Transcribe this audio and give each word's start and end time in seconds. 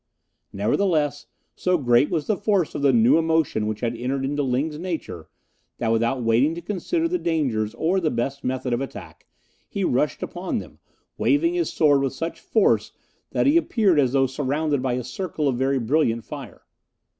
Nevertheless, 0.51 1.27
so 1.53 1.77
great 1.77 2.09
was 2.09 2.25
the 2.25 2.35
force 2.35 2.73
of 2.73 2.81
the 2.81 2.91
new 2.91 3.19
emotion 3.19 3.67
which 3.67 3.81
had 3.81 3.95
entered 3.95 4.25
into 4.25 4.41
Ling's 4.41 4.79
nature 4.79 5.29
that, 5.77 5.91
without 5.91 6.23
waiting 6.23 6.55
to 6.55 6.61
consider 6.63 7.07
the 7.07 7.19
dangers 7.19 7.75
or 7.75 7.99
the 7.99 8.09
best 8.09 8.43
method 8.43 8.73
of 8.73 8.81
attack, 8.81 9.27
he 9.69 9.83
rushed 9.83 10.23
upon 10.23 10.57
them, 10.57 10.79
waving 11.19 11.53
his 11.53 11.71
sword 11.71 12.01
with 12.01 12.13
such 12.13 12.39
force 12.39 12.93
that 13.29 13.45
he 13.45 13.57
appeared 13.57 13.99
as 13.99 14.13
though 14.13 14.25
surrounded 14.25 14.81
by 14.81 14.93
a 14.93 15.03
circle 15.03 15.47
of 15.47 15.57
very 15.57 15.77
brilliant 15.77 16.23
fire. 16.25 16.63